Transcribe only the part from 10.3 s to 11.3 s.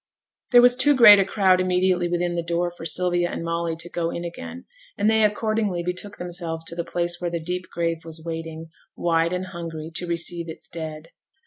its dead.